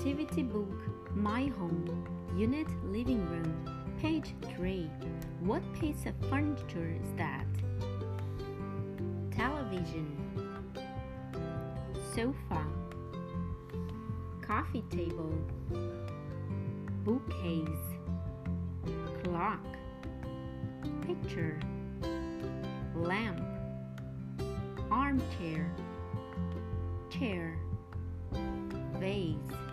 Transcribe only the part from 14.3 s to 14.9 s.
coffee